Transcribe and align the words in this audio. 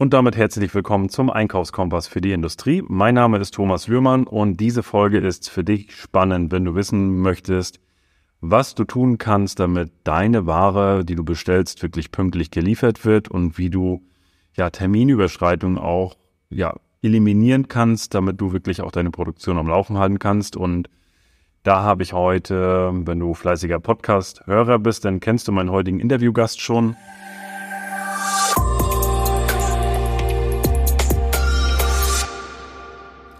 Und 0.00 0.14
damit 0.14 0.36
herzlich 0.36 0.72
willkommen 0.76 1.08
zum 1.08 1.28
Einkaufskompass 1.28 2.06
für 2.06 2.20
die 2.20 2.30
Industrie. 2.30 2.84
Mein 2.86 3.16
Name 3.16 3.38
ist 3.38 3.54
Thomas 3.54 3.88
Lührmann 3.88 4.28
und 4.28 4.58
diese 4.58 4.84
Folge 4.84 5.18
ist 5.18 5.50
für 5.50 5.64
dich 5.64 5.92
spannend, 5.92 6.52
wenn 6.52 6.64
du 6.64 6.76
wissen 6.76 7.18
möchtest, 7.18 7.80
was 8.40 8.76
du 8.76 8.84
tun 8.84 9.18
kannst, 9.18 9.58
damit 9.58 9.90
deine 10.04 10.46
Ware, 10.46 11.04
die 11.04 11.16
du 11.16 11.24
bestellst, 11.24 11.82
wirklich 11.82 12.12
pünktlich 12.12 12.52
geliefert 12.52 13.04
wird 13.04 13.28
und 13.28 13.58
wie 13.58 13.70
du 13.70 14.00
ja 14.54 14.70
Terminüberschreitungen 14.70 15.78
auch 15.78 16.16
ja 16.48 16.76
eliminieren 17.02 17.66
kannst, 17.66 18.14
damit 18.14 18.40
du 18.40 18.52
wirklich 18.52 18.82
auch 18.82 18.92
deine 18.92 19.10
Produktion 19.10 19.58
am 19.58 19.66
Laufen 19.66 19.98
halten 19.98 20.20
kannst 20.20 20.56
und 20.56 20.88
da 21.64 21.82
habe 21.82 22.04
ich 22.04 22.12
heute, 22.12 22.92
wenn 22.94 23.18
du 23.18 23.34
fleißiger 23.34 23.80
Podcast-Hörer 23.80 24.78
bist, 24.78 25.04
dann 25.04 25.18
kennst 25.18 25.48
du 25.48 25.52
meinen 25.52 25.72
heutigen 25.72 25.98
Interviewgast 25.98 26.60
schon. 26.60 26.94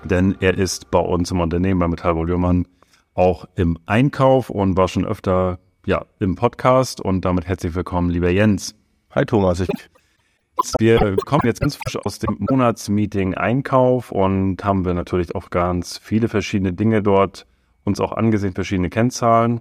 Denn 0.08 0.36
er 0.40 0.56
ist 0.56 0.90
bei 0.90 0.98
uns 0.98 1.30
im 1.30 1.40
Unternehmen 1.40 1.80
bei 1.80 1.88
Metallbau 1.88 2.24
Lührmann 2.24 2.66
auch 3.14 3.46
im 3.56 3.78
Einkauf 3.84 4.48
und 4.48 4.76
war 4.76 4.88
schon 4.88 5.04
öfter 5.04 5.58
ja, 5.84 6.06
im 6.18 6.34
Podcast. 6.34 7.00
Und 7.00 7.24
damit 7.24 7.46
herzlich 7.46 7.74
willkommen, 7.74 8.10
lieber 8.10 8.30
Jens. 8.30 8.74
Hi 9.10 9.26
Thomas. 9.26 9.60
Ich 9.60 9.68
wir 10.78 11.16
kommen 11.24 11.42
jetzt 11.44 11.60
ganz 11.60 11.76
frisch 11.76 11.96
aus 12.04 12.18
dem 12.18 12.36
Monatsmeeting 12.50 13.34
Einkauf 13.34 14.10
und 14.10 14.64
haben 14.64 14.84
wir 14.84 14.94
natürlich 14.94 15.34
auch 15.34 15.50
ganz 15.50 15.98
viele 15.98 16.28
verschiedene 16.28 16.72
Dinge 16.72 17.02
dort 17.02 17.46
uns 17.84 18.00
auch 18.00 18.12
angesehen, 18.12 18.54
verschiedene 18.54 18.90
Kennzahlen 18.90 19.60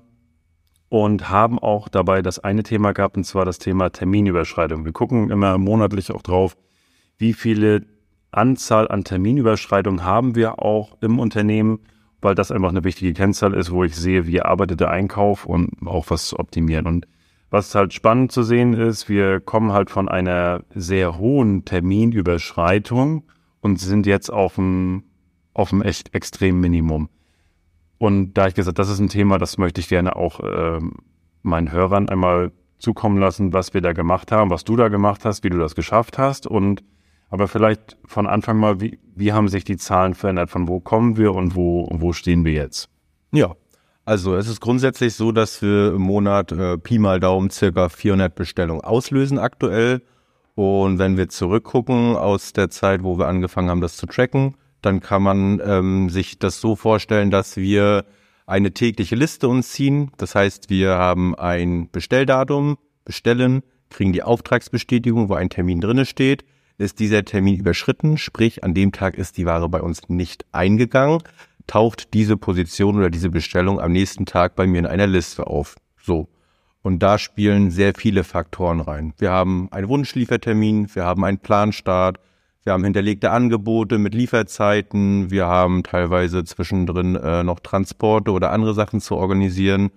und 0.90 1.30
haben 1.30 1.60
auch 1.60 1.88
dabei 1.88 2.22
das 2.22 2.40
eine 2.40 2.64
Thema 2.64 2.94
gehabt, 2.94 3.18
und 3.18 3.26
zwar 3.26 3.46
das 3.46 3.60
Thema 3.60 3.90
Terminüberschreitung. 3.90 4.86
Wir 4.86 4.92
gucken 4.92 5.30
immer 5.30 5.58
monatlich 5.58 6.12
auch 6.12 6.22
drauf, 6.22 6.58
wie 7.18 7.34
viele 7.34 7.86
Anzahl 8.32 8.88
an 8.88 9.04
Terminüberschreitungen 9.04 10.04
haben 10.04 10.36
wir 10.36 10.60
auch 10.60 10.98
im 11.02 11.20
Unternehmen, 11.20 11.80
weil 12.22 12.36
das 12.36 12.52
einfach 12.52 12.70
eine 12.70 12.84
wichtige 12.84 13.14
Kennzahl 13.14 13.54
ist, 13.54 13.72
wo 13.72 13.84
ich 13.84 13.96
sehe, 13.96 14.28
wie 14.28 14.42
arbeitet 14.42 14.80
der 14.80 14.92
Einkauf 14.92 15.46
und 15.46 15.70
auch 15.86 16.10
was 16.10 16.28
zu 16.28 16.40
optimieren. 16.40 16.86
Und 16.86 17.08
was 17.50 17.74
halt 17.76 17.94
spannend 17.94 18.32
zu 18.32 18.44
sehen 18.44 18.74
ist, 18.74 19.08
wir 19.08 19.40
kommen 19.40 19.72
halt 19.72 19.90
von 19.90 20.10
einer 20.10 20.64
sehr 20.74 21.18
hohen 21.18 21.64
Terminüberschreitung 21.64 23.24
und 23.62 23.80
sind 23.80 24.06
jetzt 24.06 24.30
auf 24.30 24.60
einem, 24.60 25.04
auf 25.54 25.72
einem 25.72 25.82
echt 25.82 26.14
extremen 26.14 26.60
Minimum. 26.60 27.10
Und 27.98 28.34
da 28.34 28.48
ich 28.48 28.54
gesagt, 28.54 28.78
das 28.80 28.90
ist 28.90 29.00
ein 29.00 29.10
Thema, 29.10 29.38
das 29.38 29.58
möchte 29.58 29.82
ich 29.82 29.88
gerne 29.88 30.16
auch 30.16 30.40
äh, 30.42 30.80
meinen 31.42 31.72
Hörern 31.72 32.10
einmal 32.10 32.52
zukommen 32.80 33.18
lassen, 33.18 33.54
was 33.54 33.74
wir 33.74 33.82
da 33.82 33.94
gemacht 33.94 34.32
haben, 34.32 34.52
was 34.52 34.64
du 34.64 34.76
da 34.76 34.88
gemacht 34.90 35.26
hast, 35.26 35.44
wie 35.44 35.50
du 35.50 35.58
das 35.58 35.74
geschafft 35.74 36.18
hast 36.18 36.46
und 36.46 36.84
aber 37.30 37.48
vielleicht 37.48 37.98
von 38.06 38.28
Anfang 38.28 38.58
mal, 38.58 38.80
wie, 38.80 39.00
wie 39.16 39.34
haben 39.34 39.50
sich 39.50 39.64
die 39.64 39.78
Zahlen 39.78 40.14
verändert? 40.14 40.50
Von 40.50 40.68
wo 40.68 40.80
kommen 40.80 41.18
wir 41.18 41.34
und 41.34 41.56
wo, 41.56 41.88
wo 41.92 42.14
stehen 42.14 42.46
wir 42.46 42.54
jetzt? 42.54 42.90
Ja, 43.32 43.56
also 44.06 44.36
es 44.36 44.48
ist 44.48 44.62
grundsätzlich 44.62 45.16
so, 45.16 45.34
dass 45.34 45.62
wir 45.62 45.94
im 45.94 46.02
Monat 46.02 46.54
äh, 46.54 46.78
Pi 46.78 46.98
mal 46.98 47.20
Daumen 47.20 47.50
circa 47.50 47.90
400 47.90 48.34
Bestellungen 48.34 48.82
auslösen 48.82 49.38
aktuell. 49.38 50.02
Und 50.56 50.98
wenn 50.98 51.18
wir 51.18 51.28
zurückgucken 51.28 52.16
aus 52.16 52.54
der 52.54 52.70
Zeit, 52.70 53.04
wo 53.04 53.20
wir 53.20 53.28
angefangen 53.28 53.70
haben, 53.70 53.82
das 53.82 53.98
zu 53.98 54.06
tracken, 54.06 54.56
dann 54.82 55.02
kann 55.02 55.22
man 55.22 55.62
ähm, 55.64 56.10
sich 56.10 56.40
das 56.40 56.62
so 56.62 56.76
vorstellen, 56.76 57.32
dass 57.32 57.58
wir 57.58 58.06
eine 58.46 58.72
tägliche 58.72 59.16
Liste 59.16 59.50
uns 59.50 59.74
ziehen. 59.74 60.12
Das 60.18 60.34
heißt, 60.34 60.70
wir 60.70 60.92
haben 60.92 61.36
ein 61.36 61.90
Bestelldatum, 61.92 62.78
bestellen, 63.04 63.62
kriegen 63.90 64.14
die 64.14 64.24
Auftragsbestätigung, 64.24 65.30
wo 65.30 65.34
ein 65.34 65.50
Termin 65.50 65.82
drinne 65.82 66.06
steht. 66.06 66.46
Ist 66.78 67.00
dieser 67.00 67.26
Termin 67.26 67.56
überschritten, 67.56 68.18
sprich 68.18 68.64
an 68.64 68.74
dem 68.74 68.92
Tag 68.92 69.18
ist 69.18 69.38
die 69.38 69.46
Ware 69.46 69.68
bei 69.68 69.82
uns 69.82 70.10
nicht 70.10 70.46
eingegangen, 70.52 71.24
taucht 71.66 72.14
diese 72.14 72.38
Position 72.38 72.98
oder 72.98 73.10
diese 73.10 73.30
Bestellung 73.30 73.80
am 73.80 73.92
nächsten 73.92 74.26
Tag 74.26 74.56
bei 74.56 74.68
mir 74.68 74.80
in 74.80 74.86
einer 74.86 75.08
Liste 75.08 75.48
auf. 75.48 75.76
So. 76.02 76.28
Und 76.84 77.00
da 77.00 77.18
spielen 77.18 77.72
sehr 77.72 77.94
viele 77.96 78.24
Faktoren 78.24 78.80
rein. 78.80 79.14
Wir 79.18 79.32
haben 79.32 79.68
einen 79.72 79.90
Wunschliefertermin, 79.90 80.94
wir 80.94 81.04
haben 81.04 81.26
einen 81.26 81.40
Planstart, 81.40 82.20
wir 82.68 82.74
haben 82.74 82.84
hinterlegte 82.84 83.32
Angebote 83.32 83.98
mit 83.98 84.14
Lieferzeiten. 84.14 85.32
Wir 85.32 85.48
haben 85.48 85.84
teilweise 85.84 86.44
zwischendrin 86.44 87.16
äh, 87.16 87.42
noch 87.42 87.62
Transporte 87.62 88.32
oder 88.32 88.52
andere 88.52 88.74
Sachen 88.74 89.00
zu 89.00 89.16
organisieren. 89.16 89.90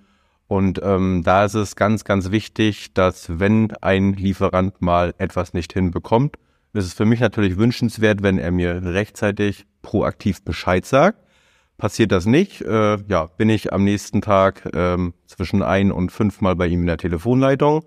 Und 0.47 0.80
ähm, 0.80 1.22
da 1.24 1.44
ist 1.44 1.54
es 1.54 1.74
ganz, 1.74 2.04
ganz 2.04 2.30
wichtig, 2.30 2.94
dass 2.94 3.41
wenn 3.41 3.72
ein 3.80 4.12
Lieferant 4.12 4.80
mal 4.80 5.14
etwas 5.18 5.52
nicht 5.52 5.72
hinbekommt, 5.72 6.36
ist 6.72 6.84
es 6.86 6.94
für 6.94 7.04
mich 7.04 7.20
natürlich 7.20 7.58
wünschenswert, 7.58 8.22
wenn 8.22 8.38
er 8.38 8.50
mir 8.50 8.82
rechtzeitig 8.84 9.66
proaktiv 9.82 10.42
Bescheid 10.42 10.84
sagt. 10.84 11.19
Passiert 11.78 12.12
das 12.12 12.26
nicht, 12.26 12.60
äh, 12.60 12.98
ja, 13.08 13.26
bin 13.38 13.48
ich 13.48 13.72
am 13.72 13.84
nächsten 13.84 14.20
Tag 14.20 14.69
ähm, 14.75 15.14
zwischen 15.26 15.62
ein 15.62 15.91
und 15.91 16.12
fünfmal 16.12 16.54
bei 16.54 16.66
ihm 16.66 16.80
in 16.80 16.86
der 16.86 16.98
Telefonleitung. 16.98 17.84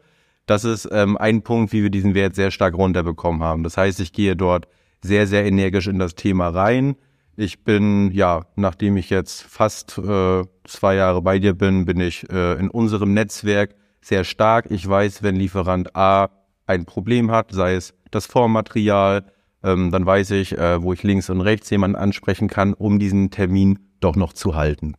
Das 0.47 0.65
ist 0.65 0.89
ähm, 0.91 1.15
ein 1.15 1.43
Punkt, 1.43 1.71
wie 1.73 1.83
wir 1.83 1.89
diesen 1.89 2.15
Wert 2.15 2.35
sehr 2.35 2.51
stark 2.51 2.73
runterbekommen 2.73 3.43
haben. 3.43 3.63
Das 3.63 3.77
heißt, 3.77 3.99
ich 3.99 4.11
gehe 4.11 4.35
dort 4.35 4.67
sehr, 5.01 5.27
sehr 5.27 5.45
energisch 5.45 5.87
in 5.87 5.99
das 5.99 6.15
Thema 6.15 6.49
rein. 6.49 6.95
Ich 7.35 7.63
bin, 7.63 8.11
ja, 8.11 8.45
nachdem 8.55 8.97
ich 8.97 9.09
jetzt 9.09 9.43
fast 9.43 9.97
äh, 9.97 10.43
zwei 10.65 10.95
Jahre 10.95 11.21
bei 11.21 11.39
dir 11.39 11.53
bin, 11.53 11.85
bin 11.85 11.99
ich 11.99 12.29
äh, 12.31 12.53
in 12.59 12.69
unserem 12.69 13.13
Netzwerk 13.13 13.75
sehr 14.01 14.23
stark. 14.23 14.65
Ich 14.69 14.87
weiß, 14.87 15.23
wenn 15.23 15.35
Lieferant 15.35 15.95
A 15.95 16.29
ein 16.65 16.85
Problem 16.85 17.31
hat, 17.31 17.51
sei 17.51 17.75
es 17.75 17.93
das 18.11 18.25
Vormaterial, 18.25 19.25
ähm, 19.63 19.91
dann 19.91 20.05
weiß 20.05 20.31
ich, 20.31 20.57
äh, 20.57 20.81
wo 20.81 20.93
ich 20.93 21.03
links 21.03 21.29
und 21.29 21.41
rechts 21.41 21.69
jemanden 21.69 21.95
ansprechen 21.95 22.47
kann, 22.47 22.73
um 22.73 22.99
diesen 22.99 23.31
Termin 23.31 23.79
doch 23.99 24.15
noch 24.15 24.33
zu 24.33 24.55
halten. 24.55 24.95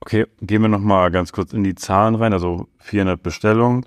Okay, 0.00 0.26
gehen 0.40 0.62
wir 0.62 0.68
nochmal 0.68 1.10
ganz 1.10 1.32
kurz 1.32 1.52
in 1.52 1.64
die 1.64 1.74
Zahlen 1.74 2.14
rein. 2.14 2.32
Also 2.34 2.68
400 2.78 3.22
Bestellungen 3.22 3.86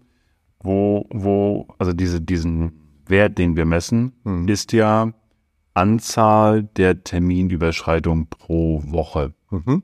wo, 0.60 1.06
wo, 1.10 1.68
also 1.78 1.94
diese, 1.94 2.22
diesen 2.22 3.02
Wert, 3.06 3.38
den 3.38 3.56
wir 3.56 3.66
messen, 3.66 4.14
mhm. 4.24 4.48
ist 4.48 4.74
ja 4.74 5.12
Anzahl 5.74 6.64
der 6.64 7.04
Terminüberschreitungen 7.04 8.28
pro 8.28 8.84
Woche. 8.86 9.34
Mhm. 9.52 9.84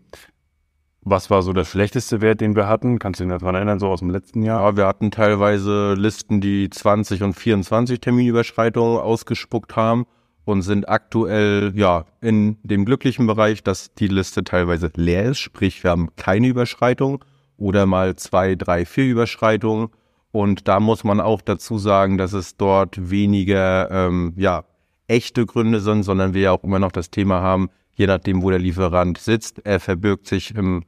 Was 1.05 1.29
war 1.29 1.41
so 1.41 1.51
der 1.51 1.65
schlechteste 1.65 2.21
Wert, 2.21 2.39
den 2.39 2.55
wir 2.55 2.67
hatten? 2.67 2.97
Kannst 2.97 3.19
du 3.19 3.25
dich 3.25 3.37
daran 3.37 3.55
erinnern, 3.55 3.79
so 3.79 3.87
aus 3.89 3.99
dem 3.99 4.09
letzten 4.09 4.41
Jahr? 4.41 4.61
Ja, 4.61 4.77
wir 4.77 4.87
hatten 4.87 5.11
teilweise 5.11 5.95
Listen, 5.95 6.39
die 6.39 6.69
20 6.69 7.23
und 7.23 7.33
24 7.33 7.99
Terminüberschreitungen 7.99 8.99
ausgespuckt 8.99 9.75
haben 9.75 10.05
und 10.45 10.61
sind 10.61 10.87
aktuell 10.87 11.73
ja 11.75 12.05
in 12.21 12.57
dem 12.63 12.85
glücklichen 12.85 13.27
Bereich, 13.27 13.63
dass 13.63 13.93
die 13.93 14.07
Liste 14.07 14.45
teilweise 14.45 14.91
leer 14.95 15.25
ist, 15.25 15.39
sprich 15.39 15.83
wir 15.83 15.91
haben 15.91 16.09
keine 16.15 16.47
Überschreitung 16.47 17.23
oder 17.57 17.85
mal 17.85 18.15
zwei, 18.15 18.55
drei, 18.55 18.85
vier 18.85 19.05
Überschreitungen 19.05 19.89
und 20.31 20.67
da 20.67 20.79
muss 20.79 21.03
man 21.03 21.19
auch 21.19 21.41
dazu 21.41 21.77
sagen, 21.77 22.17
dass 22.17 22.33
es 22.33 22.55
dort 22.55 23.09
weniger 23.09 23.91
ähm, 23.91 24.33
ja, 24.37 24.63
echte 25.07 25.45
Gründe 25.45 25.79
sind, 25.79 26.03
sondern 26.03 26.33
wir 26.33 26.41
ja 26.41 26.51
auch 26.51 26.63
immer 26.63 26.79
noch 26.79 26.91
das 26.91 27.11
Thema 27.11 27.41
haben, 27.41 27.69
je 27.93 28.07
nachdem, 28.07 28.41
wo 28.41 28.49
der 28.49 28.59
Lieferant 28.59 29.17
sitzt, 29.17 29.65
er 29.65 29.79
verbirgt 29.79 30.27
sich 30.27 30.55
im 30.55 30.83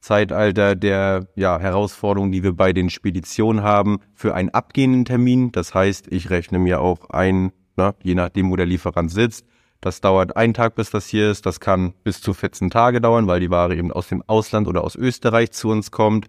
Zeitalter 0.00 0.76
der 0.76 1.26
ja, 1.34 1.58
Herausforderungen, 1.58 2.32
die 2.32 2.42
wir 2.42 2.52
bei 2.52 2.72
den 2.72 2.90
Speditionen 2.90 3.62
haben, 3.62 4.00
für 4.14 4.34
einen 4.34 4.50
abgehenden 4.50 5.04
Termin. 5.04 5.52
Das 5.52 5.74
heißt, 5.74 6.08
ich 6.12 6.30
rechne 6.30 6.58
mir 6.58 6.80
auch 6.80 7.10
ein, 7.10 7.52
ne, 7.76 7.94
je 8.02 8.14
nachdem, 8.14 8.50
wo 8.50 8.56
der 8.56 8.66
Lieferant 8.66 9.10
sitzt. 9.10 9.44
Das 9.80 10.00
dauert 10.00 10.36
einen 10.36 10.54
Tag, 10.54 10.74
bis 10.74 10.90
das 10.90 11.06
hier 11.06 11.30
ist. 11.30 11.46
Das 11.46 11.60
kann 11.60 11.94
bis 12.02 12.20
zu 12.20 12.34
14 12.34 12.70
Tage 12.70 13.00
dauern, 13.00 13.26
weil 13.26 13.40
die 13.40 13.50
Ware 13.50 13.76
eben 13.76 13.92
aus 13.92 14.08
dem 14.08 14.22
Ausland 14.26 14.66
oder 14.66 14.82
aus 14.82 14.96
Österreich 14.96 15.52
zu 15.52 15.68
uns 15.68 15.90
kommt. 15.90 16.26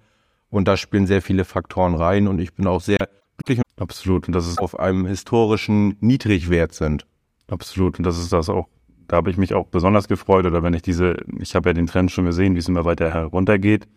Und 0.50 0.68
da 0.68 0.78
spielen 0.78 1.08
sehr 1.08 1.22
viele 1.22 1.46
Faktoren 1.46 1.96
rein 1.96 2.28
und 2.28 2.40
ich 2.40 2.54
bin 2.54 2.68
auch 2.68 2.82
sehr 2.82 3.08
glücklich. 3.38 3.62
Absolut. 3.80 4.28
Und 4.28 4.34
das 4.34 4.48
ist 4.48 4.60
auf 4.60 4.80
einem 4.80 5.06
historischen 5.06 5.96
Niedrigwert 6.00 6.74
sind. 6.74 7.06
Absolut. 7.48 7.98
Und 7.98 8.06
das 8.06 8.18
ist 8.18 8.34
das 8.34 8.50
auch. 8.50 8.68
Da 9.10 9.18
habe 9.18 9.32
ich 9.32 9.38
mich 9.38 9.56
auch 9.56 9.66
besonders 9.66 10.08
gefreut. 10.08 10.46
Oder 10.46 10.64
wenn 10.64 10.74
ich 10.74 10.84
diese, 10.84 11.18
ich 11.40 11.56
habe 11.56 11.70
ja 11.70 11.74
den 11.74 11.88
Trend 11.88 12.12
schon 12.12 12.26
gesehen, 12.26 12.56
wie 12.56 12.60
es 12.60 12.70
immer 12.70 12.86
weiter 12.86 13.12
heruntergeht. 13.12 13.88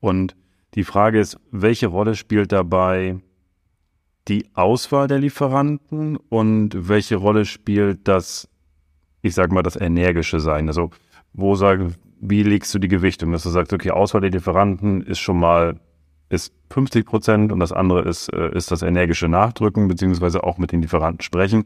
Und 0.00 0.34
die 0.74 0.82
Frage 0.84 1.20
ist, 1.20 1.38
welche 1.50 1.88
Rolle 1.88 2.16
spielt 2.16 2.50
dabei 2.50 3.16
die 4.28 4.46
Auswahl 4.54 5.08
der 5.08 5.18
Lieferanten 5.18 6.16
und 6.16 6.88
welche 6.88 7.16
Rolle 7.16 7.44
spielt 7.44 8.08
das, 8.08 8.48
ich 9.20 9.34
sage 9.34 9.52
mal, 9.52 9.62
das 9.62 9.76
energische 9.76 10.40
Sein? 10.40 10.68
Also, 10.68 10.90
wo 11.34 11.54
sagen, 11.54 11.94
wie 12.18 12.42
legst 12.42 12.74
du 12.74 12.78
die 12.78 12.88
Gewichtung, 12.88 13.32
dass 13.32 13.42
du 13.42 13.50
sagst, 13.50 13.74
okay, 13.74 13.90
Auswahl 13.90 14.22
der 14.22 14.30
Lieferanten 14.30 15.02
ist 15.02 15.18
schon 15.18 15.38
mal 15.38 15.78
ist 16.30 16.54
50 16.70 17.04
Prozent 17.04 17.52
und 17.52 17.60
das 17.60 17.72
andere 17.72 18.08
ist, 18.08 18.32
äh, 18.32 18.56
ist 18.56 18.70
das 18.70 18.82
energische 18.82 19.28
Nachdrücken, 19.28 19.88
beziehungsweise 19.88 20.44
auch 20.44 20.56
mit 20.56 20.72
den 20.72 20.80
Lieferanten 20.80 21.22
sprechen. 21.22 21.64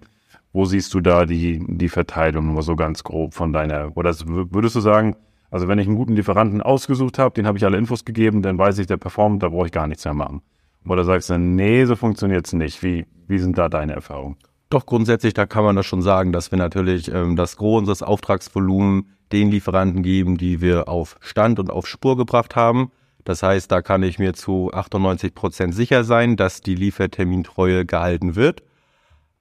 Wo 0.54 0.64
siehst 0.64 0.94
du 0.94 1.00
da 1.00 1.26
die, 1.26 1.62
die 1.66 1.88
Verteilung 1.88 2.52
nur 2.52 2.62
so 2.62 2.76
ganz 2.76 3.02
grob 3.02 3.34
von 3.34 3.52
deiner, 3.52 3.90
oder 3.96 4.14
würdest 4.24 4.76
du 4.76 4.80
sagen, 4.80 5.16
also 5.50 5.66
wenn 5.66 5.80
ich 5.80 5.88
einen 5.88 5.96
guten 5.96 6.14
Lieferanten 6.14 6.62
ausgesucht 6.62 7.18
habe, 7.18 7.34
den 7.34 7.46
habe 7.46 7.58
ich 7.58 7.64
alle 7.64 7.76
Infos 7.76 8.04
gegeben, 8.04 8.40
dann 8.40 8.56
weiß 8.56 8.78
ich, 8.78 8.86
der 8.86 8.96
performt, 8.96 9.42
da 9.42 9.48
brauche 9.48 9.66
ich 9.66 9.72
gar 9.72 9.88
nichts 9.88 10.04
mehr 10.04 10.14
machen. 10.14 10.42
Oder 10.88 11.02
sagst 11.02 11.28
du, 11.28 11.38
nee, 11.38 11.84
so 11.86 11.96
funktioniert 11.96 12.46
es 12.46 12.52
nicht. 12.52 12.84
Wie, 12.84 13.04
wie 13.26 13.38
sind 13.38 13.58
da 13.58 13.68
deine 13.68 13.94
Erfahrungen? 13.94 14.36
Doch 14.70 14.86
grundsätzlich, 14.86 15.34
da 15.34 15.44
kann 15.44 15.64
man 15.64 15.74
das 15.74 15.86
schon 15.86 16.02
sagen, 16.02 16.32
dass 16.32 16.52
wir 16.52 16.58
natürlich 16.58 17.12
ähm, 17.12 17.34
das 17.34 17.56
Gros 17.56 17.80
unseres 17.80 18.04
Auftragsvolumen 18.04 19.10
den 19.32 19.50
Lieferanten 19.50 20.04
geben, 20.04 20.38
die 20.38 20.60
wir 20.60 20.88
auf 20.88 21.16
Stand 21.20 21.58
und 21.58 21.70
auf 21.70 21.88
Spur 21.88 22.16
gebracht 22.16 22.54
haben. 22.54 22.92
Das 23.24 23.42
heißt, 23.42 23.72
da 23.72 23.82
kann 23.82 24.04
ich 24.04 24.20
mir 24.20 24.34
zu 24.34 24.70
98 24.72 25.34
Prozent 25.34 25.74
sicher 25.74 26.04
sein, 26.04 26.36
dass 26.36 26.60
die 26.60 26.76
Liefertermintreue 26.76 27.86
gehalten 27.86 28.36
wird. 28.36 28.62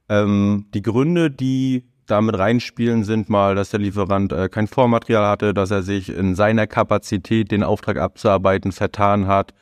Ähm, 0.09 0.67
die 0.73 0.81
Gründe, 0.81 1.31
die 1.31 1.85
damit 2.05 2.37
reinspielen, 2.37 3.03
sind 3.03 3.29
mal, 3.29 3.55
dass 3.55 3.69
der 3.69 3.79
Lieferant 3.79 4.33
äh, 4.33 4.49
kein 4.49 4.67
Vormaterial 4.67 5.25
hatte, 5.25 5.53
dass 5.53 5.71
er 5.71 5.83
sich 5.83 6.09
in 6.09 6.35
seiner 6.35 6.67
Kapazität, 6.67 7.51
den 7.51 7.63
Auftrag 7.63 7.97
abzuarbeiten, 7.97 8.71
vertan 8.71 9.27
hat, 9.27 9.53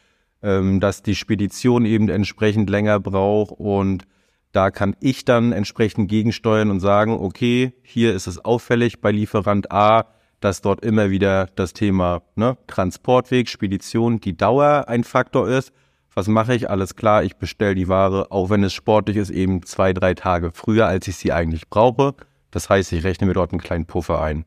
ähm, 0.41 0.79
dass 0.79 1.03
die 1.03 1.15
Spedition 1.15 1.85
eben 1.85 2.09
entsprechend 2.09 2.69
länger 2.69 2.99
braucht 2.99 3.51
und 3.59 4.05
da 4.51 4.69
kann 4.69 4.95
ich 4.99 5.23
dann 5.23 5.53
entsprechend 5.53 6.09
gegensteuern 6.09 6.71
und 6.71 6.81
sagen, 6.81 7.13
okay, 7.13 7.73
hier 7.83 8.13
ist 8.13 8.27
es 8.27 8.44
auffällig 8.44 8.99
bei 8.99 9.11
Lieferant 9.11 9.71
A, 9.71 10.07
dass 10.41 10.61
dort 10.61 10.83
immer 10.83 11.09
wieder 11.09 11.47
das 11.55 11.73
Thema 11.73 12.23
ne, 12.35 12.57
Transportweg, 12.67 13.47
Spedition, 13.47 14.19
die 14.19 14.35
Dauer 14.35 14.85
ein 14.87 15.03
Faktor 15.03 15.47
ist. 15.47 15.71
Was 16.13 16.27
mache 16.27 16.53
ich? 16.53 16.69
Alles 16.69 16.95
klar, 16.95 17.23
ich 17.23 17.37
bestelle 17.37 17.75
die 17.75 17.87
Ware, 17.87 18.31
auch 18.31 18.49
wenn 18.49 18.63
es 18.63 18.73
sportlich 18.73 19.17
ist, 19.17 19.29
eben 19.29 19.63
zwei, 19.63 19.93
drei 19.93 20.13
Tage 20.13 20.51
früher, 20.53 20.87
als 20.87 21.07
ich 21.07 21.15
sie 21.15 21.31
eigentlich 21.31 21.69
brauche. 21.69 22.15
Das 22.51 22.69
heißt, 22.69 22.91
ich 22.91 23.03
rechne 23.03 23.27
mir 23.27 23.33
dort 23.33 23.51
einen 23.51 23.61
kleinen 23.61 23.85
Puffer 23.85 24.21
ein. 24.21 24.43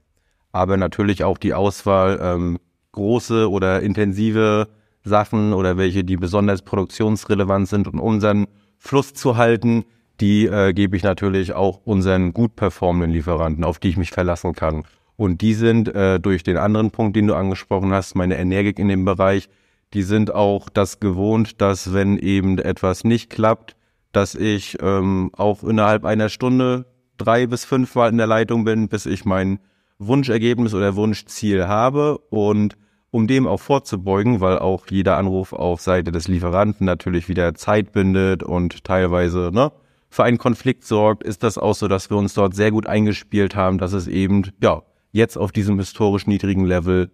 Aber 0.53 0.77
natürlich 0.77 1.25
auch 1.25 1.39
die 1.39 1.55
Auswahl, 1.55 2.19
ähm, 2.23 2.59
große 2.93 3.51
oder 3.51 3.81
intensive 3.81 4.69
Sachen 5.05 5.53
oder 5.53 5.77
welche, 5.77 6.05
die 6.05 6.17
besonders 6.17 6.63
produktionsrelevant 6.63 7.69
sind 7.69 7.89
und 7.89 7.99
unseren 7.99 8.47
Fluss 8.79 9.15
zu 9.15 9.37
halten, 9.37 9.85
die 10.21 10.47
äh, 10.47 10.73
gebe 10.73 10.97
ich 10.97 11.03
natürlich 11.03 11.55
auch 11.55 11.81
unseren 11.85 12.33
gut 12.33 12.57
performenden 12.57 13.11
Lieferanten, 13.11 13.65
auf 13.65 13.79
die 13.79 13.89
ich 13.89 13.97
mich 13.97 14.11
verlassen 14.11 14.55
kann. 14.55 14.85
Und 15.17 15.41
die 15.41 15.55
sind 15.55 15.95
äh, 15.95 16.21
durch 16.21 16.43
den 16.43 16.57
anderen 16.57 16.91
Punkt, 16.91 17.17
den 17.17 17.27
du 17.27 17.35
angesprochen 17.35 17.93
hast, 17.93 18.15
meine 18.15 18.37
Energik 18.37 18.79
in 18.79 18.89
dem 18.89 19.05
Bereich, 19.05 19.49
die 19.95 20.03
sind 20.03 20.35
auch 20.35 20.69
das 20.69 21.01
gewohnt, 21.01 21.61
dass 21.61 21.93
wenn 21.93 22.19
eben 22.19 22.59
etwas 22.59 23.05
nicht 23.05 23.31
klappt, 23.31 23.77
dass 24.13 24.35
ich 24.35 24.77
ähm, 24.81 25.31
auch 25.37 25.63
innerhalb 25.63 26.05
einer 26.05 26.29
Stunde 26.29 26.87
drei 27.17 27.47
bis 27.47 27.65
fünfmal 27.65 28.11
in 28.11 28.19
der 28.19 28.27
Leitung 28.27 28.65
bin, 28.65 28.89
bis 28.89 29.07
ich 29.07 29.25
mein 29.25 29.61
Wunschergebnis 29.99 30.75
oder 30.75 30.97
Wunschziel 30.97 31.67
habe. 31.67 32.19
Und 32.31 32.77
um 33.11 33.29
dem 33.29 33.47
auch 33.47 33.61
vorzubeugen, 33.61 34.41
weil 34.41 34.59
auch 34.59 34.87
jeder 34.91 35.17
Anruf 35.17 35.53
auf 35.53 35.81
Seite 35.81 36.11
des 36.11 36.27
Lieferanten 36.27 36.85
natürlich 36.85 37.29
wieder 37.29 37.55
Zeit 37.55 37.93
bindet 37.93 38.43
und 38.43 38.83
teilweise 38.83 39.51
ne, 39.53 39.71
für 40.11 40.25
einen 40.25 40.39
Konflikt 40.39 40.85
sorgt, 40.85 41.23
ist 41.23 41.45
das 41.45 41.57
auch 41.57 41.75
so, 41.75 41.87
dass 41.87 42.11
wir 42.11 42.17
uns 42.17 42.35
dort 42.35 42.57
sehr 42.57 42.73
gut 42.73 42.89
eingespielt 42.89 43.55
haben, 43.55 43.79
dass 43.79 43.93
es 43.93 44.09
eben 44.09 44.51
ja 44.61 44.83
jetzt 45.13 45.37
auf 45.37 45.53
diesem 45.53 45.79
historisch 45.79 46.27
niedrigen 46.27 46.65
Level 46.65 47.13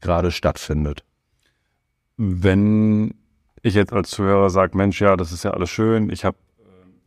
gerade 0.00 0.30
stattfindet. 0.30 1.04
Wenn 2.24 3.14
ich 3.62 3.74
jetzt 3.74 3.92
als 3.92 4.10
Zuhörer 4.10 4.48
sage, 4.48 4.76
Mensch, 4.76 5.00
ja, 5.00 5.16
das 5.16 5.32
ist 5.32 5.42
ja 5.42 5.50
alles 5.50 5.70
schön, 5.70 6.08
ich 6.08 6.24
habe 6.24 6.36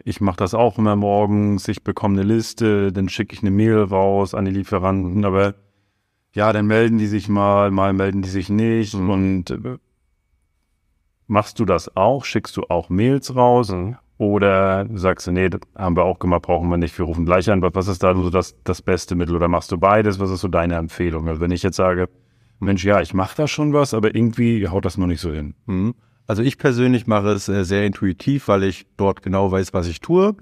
ich 0.04 0.20
mache 0.20 0.36
das 0.36 0.54
auch 0.54 0.78
immer 0.78 0.98
morgens, 0.98 1.70
ich 1.70 1.86
bekomme 1.86 2.20
eine 2.20 2.28
Liste, 2.28 2.92
dann 2.92 3.08
schicke 3.08 3.34
ich 3.34 3.42
eine 3.42 3.50
Mail 3.50 3.80
raus 3.80 4.36
an 4.36 4.44
die 4.44 4.52
Lieferanten, 4.52 5.24
aber 5.24 5.56
ja, 6.34 6.52
dann 6.52 6.68
melden 6.68 6.98
die 6.98 7.08
sich 7.08 7.30
mal, 7.30 7.72
mal 7.72 7.94
melden 7.94 8.24
die 8.24 8.30
sich 8.30 8.50
nicht. 8.50 8.94
Mhm. 8.94 9.10
Und 9.10 9.52
äh, 9.52 9.78
machst 11.28 11.60
du 11.60 11.66
das 11.66 11.96
auch? 11.96 12.26
Schickst 12.26 12.58
du 12.58 12.64
auch 12.64 12.90
Mails 12.90 13.36
raus? 13.36 13.72
Mhm. 13.72 13.96
Oder 14.18 14.86
sagst 14.96 15.28
du, 15.28 15.32
nee, 15.32 15.50
das 15.50 15.62
haben 15.76 15.96
wir 15.96 16.04
auch 16.04 16.20
gemacht, 16.20 16.42
brauchen 16.42 16.70
wir 16.70 16.78
nicht, 16.78 16.98
wir 17.00 17.06
rufen 17.06 17.26
gleich 17.26 17.50
an. 17.50 17.62
Was 17.62 17.88
ist 17.88 18.04
da 18.04 18.14
so 18.14 18.30
das, 18.30 18.56
das 18.66 18.82
beste 18.82 19.16
Mittel? 19.16 19.36
Oder 19.36 19.48
machst 19.48 19.72
du 19.72 19.78
beides? 19.78 20.20
Was 20.20 20.30
ist 20.30 20.42
so 20.42 20.50
deine 20.50 20.76
Empfehlung? 20.76 21.30
Also 21.30 21.40
wenn 21.40 21.52
ich 21.52 21.64
jetzt 21.64 21.78
sage, 21.78 22.10
Mensch, 22.60 22.84
ja, 22.84 23.02
ich 23.02 23.14
mache 23.14 23.36
da 23.36 23.48
schon 23.48 23.74
was, 23.74 23.94
aber 23.94 24.16
irgendwie 24.16 24.68
haut 24.68 24.86
das 24.86 24.98
noch 24.98 25.08
nicht 25.08 25.22
so 25.22 25.32
hin. 25.32 25.56
Mhm. 25.66 25.96
Also 26.28 26.42
ich 26.42 26.58
persönlich 26.58 27.08
mache 27.08 27.30
es 27.30 27.48
äh, 27.50 27.64
sehr 27.64 27.86
intuitiv, 27.86 28.48
weil 28.48 28.64
ich 28.64 28.88
dort 28.98 29.22
genau 29.22 29.52
weiß, 29.52 29.74
was 29.74 29.88
ich 29.88 30.00
tue. 30.00 30.36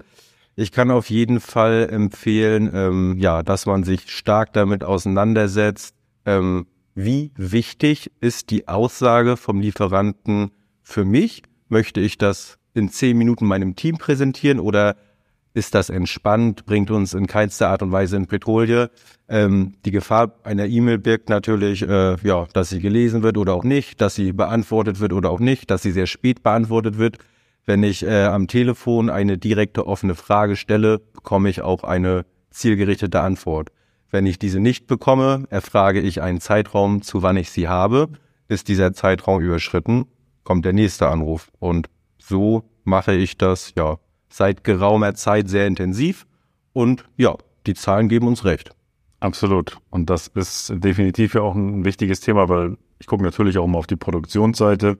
Ich 0.56 0.72
kann 0.72 0.90
auf 0.90 1.10
jeden 1.10 1.40
Fall 1.40 1.88
empfehlen, 1.90 2.70
ähm, 2.72 3.16
ja, 3.18 3.42
dass 3.42 3.66
man 3.66 3.84
sich 3.84 4.10
stark 4.10 4.52
damit 4.52 4.84
auseinandersetzt, 4.84 5.94
ähm, 6.24 6.66
wie 6.94 7.32
wichtig 7.36 8.12
ist 8.20 8.50
die 8.50 8.68
Aussage 8.68 9.36
vom 9.36 9.60
Lieferanten 9.60 10.52
für 10.82 11.04
mich? 11.04 11.42
Möchte 11.68 12.00
ich 12.00 12.18
das 12.18 12.58
in 12.72 12.88
zehn 12.88 13.18
Minuten 13.18 13.46
meinem 13.46 13.74
Team 13.74 13.98
präsentieren 13.98 14.60
oder 14.60 14.96
ist 15.54 15.74
das 15.74 15.88
entspannt, 15.88 16.66
bringt 16.66 16.90
uns 16.90 17.14
in 17.14 17.28
keinster 17.28 17.70
Art 17.70 17.82
und 17.82 17.92
Weise 17.92 18.16
in 18.16 18.26
Petrolie. 18.26 18.90
Ähm, 19.28 19.74
die 19.84 19.92
Gefahr 19.92 20.34
einer 20.42 20.66
E-Mail 20.66 20.98
birgt 20.98 21.28
natürlich, 21.28 21.82
äh, 21.82 22.16
ja, 22.22 22.46
dass 22.52 22.70
sie 22.70 22.80
gelesen 22.80 23.22
wird 23.22 23.38
oder 23.38 23.54
auch 23.54 23.62
nicht, 23.62 24.00
dass 24.00 24.16
sie 24.16 24.32
beantwortet 24.32 24.98
wird 24.98 25.12
oder 25.12 25.30
auch 25.30 25.38
nicht, 25.38 25.70
dass 25.70 25.82
sie 25.82 25.92
sehr 25.92 26.08
spät 26.08 26.42
beantwortet 26.42 26.98
wird. 26.98 27.18
Wenn 27.64 27.84
ich 27.84 28.04
äh, 28.04 28.24
am 28.24 28.48
Telefon 28.48 29.08
eine 29.08 29.38
direkte 29.38 29.86
offene 29.86 30.16
Frage 30.16 30.56
stelle, 30.56 30.98
bekomme 30.98 31.48
ich 31.48 31.62
auch 31.62 31.84
eine 31.84 32.26
zielgerichtete 32.50 33.20
Antwort. 33.20 33.70
Wenn 34.10 34.26
ich 34.26 34.38
diese 34.38 34.60
nicht 34.60 34.86
bekomme, 34.88 35.44
erfrage 35.50 36.00
ich 36.00 36.20
einen 36.20 36.40
Zeitraum, 36.40 37.00
zu 37.02 37.22
wann 37.22 37.36
ich 37.36 37.50
sie 37.50 37.68
habe. 37.68 38.08
Ist 38.48 38.68
dieser 38.68 38.92
Zeitraum 38.92 39.40
überschritten, 39.40 40.06
kommt 40.42 40.64
der 40.64 40.72
nächste 40.72 41.08
Anruf. 41.08 41.50
Und 41.58 41.88
so 42.18 42.64
mache 42.84 43.14
ich 43.14 43.38
das, 43.38 43.72
ja, 43.76 43.98
seit 44.34 44.64
geraumer 44.64 45.14
Zeit 45.14 45.48
sehr 45.48 45.68
intensiv 45.68 46.26
und 46.72 47.04
ja, 47.16 47.36
die 47.66 47.74
Zahlen 47.74 48.08
geben 48.08 48.26
uns 48.26 48.44
recht. 48.44 48.70
Absolut. 49.20 49.78
Und 49.90 50.10
das 50.10 50.26
ist 50.26 50.72
definitiv 50.74 51.34
ja 51.34 51.42
auch 51.42 51.54
ein 51.54 51.84
wichtiges 51.84 52.20
Thema, 52.20 52.48
weil 52.48 52.76
ich 52.98 53.06
gucke 53.06 53.22
natürlich 53.22 53.58
auch 53.58 53.64
immer 53.64 53.78
auf 53.78 53.86
die 53.86 53.96
Produktionsseite. 53.96 54.98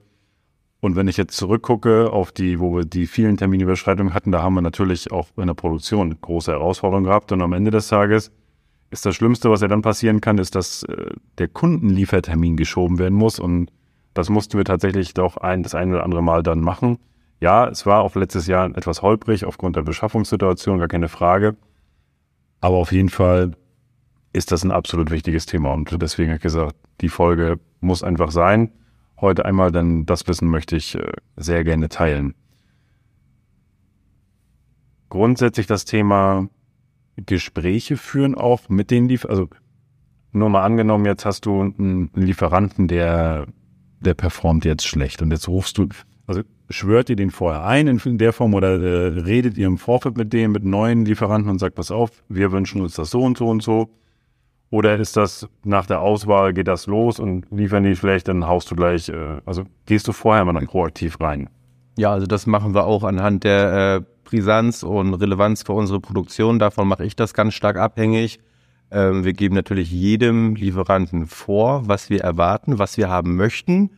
Und 0.79 0.95
wenn 0.95 1.09
ich 1.09 1.17
jetzt 1.17 1.35
zurückgucke 1.35 2.11
auf 2.11 2.31
die, 2.31 2.59
wo 2.61 2.77
wir 2.77 2.85
die 2.85 3.07
vielen 3.07 3.35
Terminüberschreitungen 3.35 4.13
hatten, 4.13 4.31
da 4.31 4.41
haben 4.41 4.53
wir 4.53 4.61
natürlich 4.61 5.11
auch 5.11 5.27
in 5.35 5.47
der 5.47 5.53
Produktion 5.53 6.15
große 6.21 6.53
Herausforderungen 6.53 7.05
gehabt. 7.05 7.31
Und 7.33 7.41
am 7.41 7.53
Ende 7.53 7.71
des 7.71 7.89
Tages 7.89 8.31
ist 8.89 9.05
das 9.05 9.15
Schlimmste, 9.15 9.49
was 9.49 9.59
ja 9.59 9.67
dann 9.67 9.81
passieren 9.81 10.21
kann, 10.21 10.37
ist, 10.37 10.55
dass 10.55 10.83
äh, 10.83 11.11
der 11.39 11.49
Kundenliefertermin 11.49 12.55
geschoben 12.55 12.99
werden 12.99 13.17
muss. 13.17 13.39
Und 13.39 13.69
das 14.13 14.29
mussten 14.29 14.57
wir 14.57 14.63
tatsächlich 14.63 15.13
doch 15.13 15.35
ein, 15.35 15.61
das 15.61 15.75
ein 15.75 15.91
oder 15.91 16.03
andere 16.05 16.23
Mal 16.23 16.41
dann 16.41 16.61
machen. 16.61 16.99
Ja, 17.39 17.67
es 17.67 17.85
war 17.85 18.01
auch 18.01 18.15
letztes 18.15 18.47
Jahr 18.47 18.65
etwas 18.75 19.01
holprig 19.01 19.45
aufgrund 19.45 19.75
der 19.75 19.83
Beschaffungssituation, 19.83 20.79
gar 20.79 20.87
keine 20.87 21.09
Frage. 21.09 21.55
Aber 22.61 22.77
auf 22.77 22.91
jeden 22.91 23.09
Fall 23.09 23.51
ist 24.33 24.51
das 24.51 24.63
ein 24.63 24.71
absolut 24.71 25.11
wichtiges 25.11 25.45
Thema. 25.45 25.73
Und 25.73 26.01
deswegen 26.01 26.29
habe 26.29 26.37
ich 26.37 26.43
gesagt, 26.43 26.75
die 27.01 27.09
Folge 27.09 27.59
muss 27.79 28.03
einfach 28.03 28.31
sein. 28.31 28.71
Heute 29.19 29.45
einmal, 29.45 29.71
denn 29.71 30.05
das 30.05 30.27
Wissen 30.27 30.49
möchte 30.49 30.75
ich 30.75 30.95
äh, 30.95 31.11
sehr 31.37 31.63
gerne 31.63 31.89
teilen. 31.89 32.35
Grundsätzlich 35.09 35.67
das 35.67 35.85
Thema 35.85 36.49
Gespräche 37.15 37.95
führen 37.95 38.35
auch 38.35 38.67
mit 38.67 38.91
den 38.91 39.07
Lieferanten. 39.07 39.43
Also 39.43 39.61
nur 40.33 40.49
mal 40.49 40.63
angenommen, 40.63 41.05
jetzt 41.05 41.25
hast 41.25 41.45
du 41.45 41.61
einen 41.61 42.11
Lieferanten, 42.13 42.89
der, 42.89 43.47
der 44.01 44.15
performt 44.15 44.65
jetzt 44.65 44.85
schlecht 44.85 45.21
und 45.21 45.31
jetzt 45.31 45.47
rufst 45.47 45.77
du, 45.77 45.87
also 46.27 46.41
schwört 46.69 47.09
ihr 47.09 47.15
den 47.15 47.31
vorher 47.31 47.65
ein 47.65 47.87
in 47.87 48.17
der 48.17 48.33
Form 48.33 48.53
oder 48.53 48.81
äh, 48.81 49.19
redet 49.19 49.57
ihr 49.57 49.67
im 49.67 49.77
Vorfeld 49.77 50.17
mit 50.17 50.33
dem, 50.33 50.51
mit 50.51 50.63
neuen 50.63 51.05
Lieferanten 51.05 51.49
und 51.49 51.59
sagt, 51.59 51.75
pass 51.75 51.91
auf, 51.91 52.09
wir 52.29 52.51
wünschen 52.51 52.81
uns 52.81 52.95
das 52.95 53.11
so 53.11 53.21
und 53.21 53.37
so 53.37 53.47
und 53.47 53.61
so. 53.61 53.89
Oder 54.71 54.97
ist 54.97 55.15
das 55.15 55.47
nach 55.63 55.85
der 55.85 56.01
Auswahl, 56.01 56.53
geht 56.53 56.67
das 56.67 56.87
los 56.87 57.19
und 57.19 57.45
liefern 57.51 57.83
die 57.83 57.95
schlecht, 57.95 58.27
dann 58.27 58.47
haust 58.47 58.69
du 58.71 58.75
gleich, 58.75 59.09
äh, 59.09 59.39
also 59.45 59.63
gehst 59.85 60.07
du 60.07 60.11
vorher 60.11 60.43
mal 60.43 60.53
dann 60.53 60.65
proaktiv 60.65 61.19
rein? 61.21 61.49
Ja, 61.97 62.11
also 62.11 62.25
das 62.25 62.47
machen 62.47 62.73
wir 62.73 62.85
auch 62.85 63.03
anhand 63.03 63.43
der 63.43 63.95
äh, 63.97 64.01
Brisanz 64.23 64.83
und 64.83 65.13
Relevanz 65.13 65.63
für 65.63 65.73
unsere 65.73 65.99
Produktion. 65.99 66.57
Davon 66.59 66.87
mache 66.87 67.05
ich 67.05 67.15
das 67.15 67.33
ganz 67.33 67.53
stark 67.53 67.77
abhängig. 67.77 68.39
Ähm, 68.91 69.23
wir 69.23 69.33
geben 69.33 69.55
natürlich 69.55 69.91
jedem 69.91 70.55
Lieferanten 70.55 71.27
vor, 71.27 71.87
was 71.87 72.09
wir 72.09 72.21
erwarten, 72.21 72.79
was 72.79 72.97
wir 72.97 73.09
haben 73.09 73.35
möchten 73.35 73.91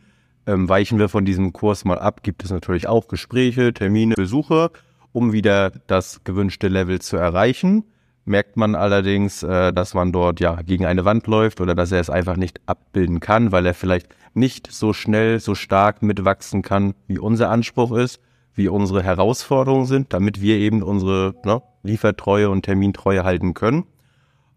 ähm, 0.48 0.68
weichen 0.68 0.98
wir 0.98 1.08
von 1.08 1.24
diesem 1.24 1.52
Kurs 1.52 1.84
mal 1.84 1.98
ab, 1.98 2.22
gibt 2.22 2.42
es 2.42 2.50
natürlich 2.50 2.88
auch 2.88 3.06
Gespräche, 3.06 3.74
Termine, 3.74 4.14
Besuche, 4.14 4.70
um 5.12 5.32
wieder 5.32 5.70
das 5.86 6.24
gewünschte 6.24 6.68
Level 6.68 7.00
zu 7.00 7.18
erreichen. 7.18 7.84
Merkt 8.24 8.56
man 8.56 8.74
allerdings, 8.74 9.42
äh, 9.42 9.72
dass 9.72 9.92
man 9.92 10.10
dort 10.10 10.40
ja 10.40 10.62
gegen 10.62 10.86
eine 10.86 11.04
Wand 11.04 11.26
läuft 11.26 11.60
oder 11.60 11.74
dass 11.74 11.92
er 11.92 12.00
es 12.00 12.08
einfach 12.08 12.36
nicht 12.36 12.60
abbilden 12.66 13.20
kann, 13.20 13.52
weil 13.52 13.66
er 13.66 13.74
vielleicht 13.74 14.08
nicht 14.32 14.72
so 14.72 14.92
schnell, 14.92 15.38
so 15.38 15.54
stark 15.54 16.02
mitwachsen 16.02 16.62
kann, 16.62 16.94
wie 17.06 17.18
unser 17.18 17.50
Anspruch 17.50 17.92
ist, 17.92 18.20
wie 18.54 18.68
unsere 18.68 19.02
Herausforderungen 19.02 19.86
sind, 19.86 20.12
damit 20.14 20.40
wir 20.40 20.56
eben 20.56 20.82
unsere 20.82 21.34
ne, 21.44 21.62
Liefertreue 21.82 22.48
und 22.48 22.62
Termintreue 22.62 23.22
halten 23.22 23.52
können. 23.52 23.84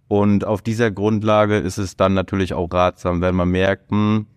Und 0.08 0.46
auf 0.46 0.62
dieser 0.62 0.92
Grundlage 0.92 1.58
ist 1.58 1.78
es 1.78 1.96
dann 1.96 2.14
natürlich 2.14 2.54
auch 2.54 2.72
ratsam, 2.72 3.22
wenn 3.22 3.36
man 3.36 3.50
merkt, 3.50 3.92
hm, 3.92 4.28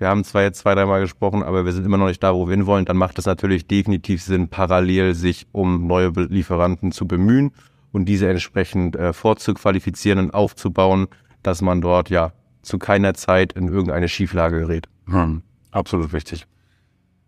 wir 0.00 0.08
haben 0.08 0.24
zwar 0.24 0.42
jetzt 0.42 0.60
zwei, 0.60 0.74
dreimal 0.74 1.02
gesprochen, 1.02 1.42
aber 1.42 1.66
wir 1.66 1.72
sind 1.72 1.84
immer 1.84 1.98
noch 1.98 2.06
nicht 2.06 2.22
da, 2.22 2.34
wo 2.34 2.48
wir 2.48 2.56
hinwollen, 2.56 2.86
dann 2.86 2.96
macht 2.96 3.18
es 3.18 3.26
natürlich 3.26 3.66
definitiv 3.66 4.22
Sinn, 4.22 4.48
parallel 4.48 5.14
sich 5.14 5.46
um 5.52 5.86
neue 5.86 6.08
Lieferanten 6.08 6.90
zu 6.90 7.06
bemühen 7.06 7.52
und 7.92 8.06
diese 8.06 8.26
entsprechend 8.26 8.96
äh, 8.96 9.12
vorzuqualifizieren 9.12 10.18
und 10.18 10.30
aufzubauen, 10.32 11.08
dass 11.42 11.60
man 11.60 11.82
dort 11.82 12.08
ja 12.08 12.32
zu 12.62 12.78
keiner 12.78 13.12
Zeit 13.12 13.52
in 13.52 13.68
irgendeine 13.68 14.08
Schieflage 14.08 14.60
gerät. 14.60 14.88
Hm, 15.06 15.42
absolut 15.70 16.14
wichtig. 16.14 16.46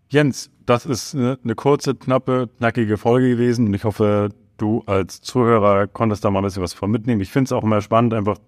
Jens, 0.09 0.49
das 0.65 0.87
ist 0.87 1.13
eine, 1.13 1.37
eine 1.43 1.53
kurze, 1.53 1.93
knappe, 1.93 2.49
knackige 2.57 2.97
Folge 2.97 3.29
gewesen 3.29 3.67
und 3.67 3.75
ich 3.75 3.83
hoffe, 3.83 4.29
du 4.57 4.81
als 4.87 5.21
Zuhörer 5.21 5.85
konntest 5.85 6.25
da 6.25 6.31
mal 6.31 6.39
ein 6.39 6.45
bisschen 6.45 6.63
was 6.63 6.73
von 6.73 6.89
mitnehmen. 6.89 7.21
Ich 7.21 7.31
finde 7.31 7.49
es 7.49 7.51
auch 7.51 7.63
immer 7.63 7.81
spannend, 7.81 8.15
einfach 8.15 8.39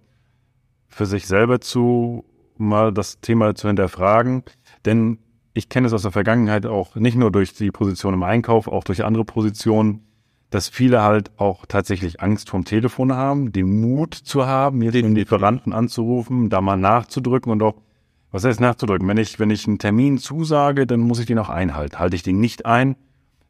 für 0.87 1.05
sich 1.05 1.27
selber 1.27 1.61
zu 1.61 2.25
mal 2.57 2.93
das 2.93 3.19
Thema 3.19 3.55
zu 3.55 3.67
hinterfragen, 3.67 4.43
denn 4.85 5.19
ich 5.53 5.69
kenne 5.69 5.87
es 5.87 5.93
aus 5.93 6.01
der 6.01 6.11
Vergangenheit 6.11 6.65
auch 6.65 6.95
nicht 6.95 7.17
nur 7.17 7.31
durch 7.31 7.53
die 7.53 7.71
Position 7.71 8.13
im 8.13 8.23
Einkauf, 8.23 8.67
auch 8.67 8.83
durch 8.83 9.05
andere 9.05 9.23
Positionen, 9.23 10.05
dass 10.49 10.67
viele 10.67 11.01
halt 11.01 11.31
auch 11.37 11.65
tatsächlich 11.65 12.21
Angst 12.21 12.49
vom 12.49 12.65
Telefon 12.65 13.13
haben, 13.13 13.51
den 13.51 13.81
Mut 13.81 14.13
zu 14.13 14.45
haben, 14.45 14.79
mir 14.79 14.91
den 14.91 15.15
Lieferanten 15.15 15.73
anzurufen, 15.73 16.49
da 16.49 16.61
mal 16.61 16.77
nachzudrücken 16.77 17.51
und 17.51 17.63
auch, 17.63 17.75
was 18.31 18.43
heißt 18.43 18.59
nachzudrücken? 18.59 19.07
Wenn 19.07 19.17
ich, 19.17 19.39
wenn 19.39 19.49
ich 19.49 19.65
einen 19.67 19.79
Termin 19.79 20.17
zusage, 20.17 20.85
dann 20.85 20.99
muss 20.99 21.19
ich 21.19 21.25
den 21.25 21.39
auch 21.39 21.49
einhalten. 21.49 21.99
Halte 21.99 22.17
ich 22.17 22.23
den 22.23 22.39
nicht 22.39 22.65
ein, 22.65 22.95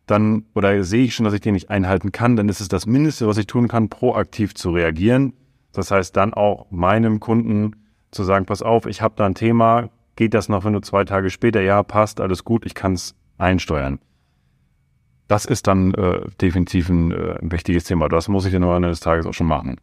dann, 0.06 0.46
oder 0.54 0.84
sehe 0.84 1.06
ich 1.06 1.16
schon, 1.16 1.26
dass 1.26 1.34
ich 1.34 1.42
den 1.42 1.54
nicht 1.54 1.70
einhalten 1.72 2.12
kann, 2.12 2.36
dann 2.36 2.50
ist 2.50 2.62
es 2.62 2.68
das 2.68 2.86
Mindeste, 2.86 3.28
was 3.28 3.38
ich 3.38 3.48
tun 3.48 3.68
kann, 3.68 3.90
proaktiv 3.90 4.54
zu 4.54 4.72
reagieren. 4.72 5.34
Das 5.74 5.92
heißt, 5.92 6.16
dann 6.16 6.34
auch 6.34 6.68
meinem 6.70 7.20
Kunden 7.20 7.85
zu 8.16 8.24
sagen, 8.24 8.46
pass 8.46 8.62
auf, 8.62 8.86
ich 8.86 9.02
habe 9.02 9.16
da 9.18 9.26
ein 9.26 9.36
Thema, 9.36 9.90
geht 10.16 10.34
das 10.34 10.50
noch, 10.50 10.66
wenn 10.66 10.74
du 10.74 10.80
zwei 10.80 11.04
Tage 11.04 11.30
später, 11.30 11.62
ja, 11.62 11.84
passt, 11.84 12.22
alles 12.22 12.44
gut, 12.44 12.66
ich 12.66 12.74
kann 12.74 12.94
es 12.94 13.16
einsteuern. 13.38 14.00
Das 15.28 15.46
ist 15.46 15.68
dann 15.68 15.94
äh, 15.94 16.22
definitiv 16.42 16.90
ein, 16.90 17.12
äh, 17.12 17.40
ein 17.42 17.52
wichtiges 17.52 17.84
Thema. 17.86 18.10
Das 18.10 18.28
muss 18.28 18.46
ich 18.46 18.54
dann 18.54 18.64
am 18.64 18.76
Ende 18.76 18.90
des 18.90 19.00
Tages 19.00 19.26
auch 19.26 19.34
schon 19.34 19.48
machen. 19.48 19.78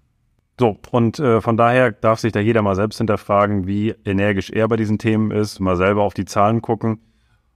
So, 0.58 0.78
und 0.90 1.18
äh, 1.18 1.40
von 1.40 1.56
daher 1.56 1.90
darf 1.90 2.20
sich 2.20 2.32
da 2.32 2.38
jeder 2.38 2.62
mal 2.62 2.76
selbst 2.76 2.98
hinterfragen, 2.98 3.66
wie 3.66 3.94
energisch 4.04 4.50
er 4.50 4.68
bei 4.68 4.76
diesen 4.76 4.98
Themen 4.98 5.30
ist, 5.30 5.58
mal 5.60 5.76
selber 5.76 6.02
auf 6.02 6.14
die 6.14 6.24
Zahlen 6.24 6.62
gucken. 6.62 7.00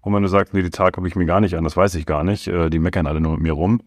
Und 0.00 0.14
wenn 0.14 0.23
du 0.23 0.28
sagst, 0.28 0.54
nee, 0.54 0.62
die 0.62 0.71
Zahl 0.71 0.92
gucke 0.92 1.06
ich 1.06 1.16
mir 1.16 1.26
gar 1.26 1.40
nicht 1.40 1.56
an, 1.56 1.64
das 1.64 1.76
weiß 1.76 1.95
ich 1.95 2.06
gar 2.06 2.25
nicht, 2.25 2.49
äh, 2.49 2.71
die 2.71 2.78
meckern 2.78 3.06
alle 3.06 3.21
nur 3.21 3.33
mit 3.33 3.42
mir 3.42 3.52
rum, 3.52 3.83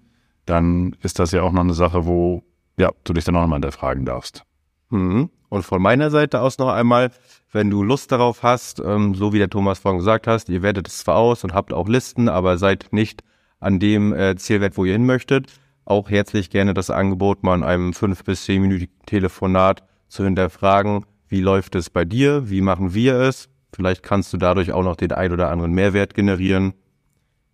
dann 0.45 0.95
ist 1.01 1.19
das 1.19 1.31
ja 1.31 1.41
auch 1.41 1.51
noch 1.51 1.61
eine 1.61 1.73
Sache, 1.73 2.05
wo 2.05 2.43
ja, 2.77 2.91
du 3.03 3.13
dich 3.13 3.25
dann 3.25 3.35
auch 3.35 3.41
nochmal 3.41 3.57
hinterfragen 3.57 4.05
darfst. 4.05 4.45
Mhm. 4.89 5.29
Und 5.49 5.63
von 5.63 5.81
meiner 5.81 6.11
Seite 6.11 6.41
aus 6.41 6.59
noch 6.59 6.69
einmal, 6.69 7.11
wenn 7.51 7.69
du 7.69 7.83
Lust 7.83 8.11
darauf 8.11 8.43
hast, 8.43 8.79
ähm, 8.79 9.15
so 9.15 9.33
wie 9.33 9.39
der 9.39 9.49
Thomas 9.49 9.79
vorhin 9.79 9.99
gesagt 9.99 10.27
hast, 10.27 10.49
ihr 10.49 10.61
wertet 10.61 10.87
es 10.87 10.99
zwar 10.99 11.17
aus 11.17 11.43
und 11.43 11.53
habt 11.53 11.73
auch 11.73 11.87
Listen, 11.87 12.29
aber 12.29 12.57
seid 12.57 12.87
nicht 12.91 13.23
an 13.59 13.79
dem 13.79 14.13
äh, 14.13 14.35
Zielwert, 14.35 14.77
wo 14.77 14.85
ihr 14.85 14.93
hin 14.93 15.05
möchtet, 15.05 15.47
auch 15.85 16.09
herzlich 16.09 16.49
gerne 16.51 16.73
das 16.73 16.91
Angebot, 16.91 17.43
mal 17.43 17.55
in 17.55 17.63
einem 17.63 17.93
fünf 17.93 18.23
bis 18.23 18.45
zehnminütigen 18.45 18.95
Telefonat 19.07 19.83
zu 20.07 20.23
hinterfragen, 20.23 21.05
wie 21.27 21.41
läuft 21.41 21.75
es 21.75 21.89
bei 21.89 22.05
dir, 22.05 22.49
wie 22.49 22.61
machen 22.61 22.93
wir 22.93 23.15
es. 23.15 23.49
Vielleicht 23.73 24.03
kannst 24.03 24.33
du 24.33 24.37
dadurch 24.37 24.71
auch 24.71 24.83
noch 24.83 24.95
den 24.95 25.11
ein 25.11 25.31
oder 25.31 25.49
anderen 25.49 25.73
Mehrwert 25.73 26.13
generieren. 26.13 26.73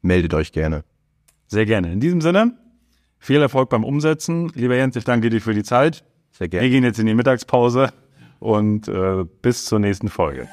Meldet 0.01 0.33
euch 0.33 0.51
gerne. 0.51 0.83
Sehr 1.47 1.65
gerne. 1.65 1.91
In 1.91 1.99
diesem 1.99 2.21
Sinne, 2.21 2.57
viel 3.19 3.41
Erfolg 3.41 3.69
beim 3.69 3.83
Umsetzen. 3.83 4.49
Lieber 4.55 4.75
Jens, 4.75 4.95
ich 4.95 5.03
danke 5.03 5.29
dir 5.29 5.41
für 5.41 5.53
die 5.53 5.63
Zeit. 5.63 6.03
Sehr 6.37 6.49
gerne. 6.49 6.65
Wir 6.65 6.69
gehen 6.69 6.83
jetzt 6.83 6.99
in 6.99 7.05
die 7.05 7.13
Mittagspause 7.13 7.93
und 8.39 8.89
äh, 8.89 9.23
bis 9.41 9.63
zur 9.63 9.79
nächsten 9.79 10.09
Folge. 10.09 10.49